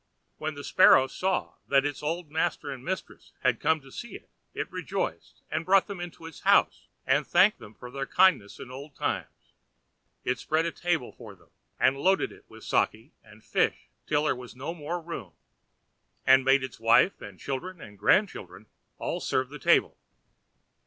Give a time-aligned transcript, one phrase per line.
[0.39, 4.31] When the Sparrow saw that its old master and mistress had come to see it,
[4.55, 8.71] it rejoiced, and brought them into its house and thanked them for their kindness in
[8.71, 9.53] old times.
[10.23, 14.35] It spread a table for them, and loaded it with sake and fish till there
[14.35, 15.33] was no more room,
[16.25, 18.65] and made its wife and children and grandchildren
[18.97, 19.99] all serve the table.